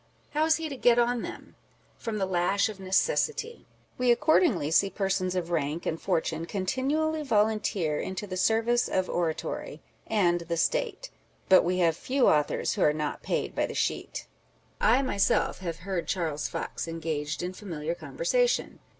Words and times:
How 0.31 0.45
is 0.45 0.55
he 0.55 0.67
to 0.67 0.75
get 0.75 0.97
on, 0.97 1.21
then? 1.21 1.53
From 1.99 2.17
the 2.17 2.25
lash 2.25 2.69
of 2.69 2.79
necessity. 2.79 3.67
We 3.99 4.11
accordingly 4.11 4.71
see 4.71 4.89
persons 4.89 5.35
of 5.35 5.51
rank 5.51 5.85
and 5.85 6.01
fortune 6.01 6.47
continually 6.47 7.21
volunteer 7.21 7.99
into 7.99 8.25
the 8.25 8.35
service 8.35 8.87
of 8.87 9.07
oratory 9.11 9.79
â€" 9.79 9.81
and 10.07 10.39
the 10.41 10.57
State; 10.57 11.11
but 11.49 11.61
we 11.63 11.77
have 11.85 11.95
few 11.95 12.27
authors 12.27 12.73
who 12.73 12.81
are 12.81 12.93
not 12.93 13.21
paid 13.21 13.53
by 13.53 13.67
the 13.67 13.75
sheet! 13.75 14.25
I 14.79 15.03
myself 15.03 15.59
have 15.59 15.77
heard 15.85 16.07
Charles 16.07 16.47
Fox 16.47 16.87
engaged 16.87 17.43
in 17.43 17.53
familiar 17.53 17.93
conversation. 17.93 18.79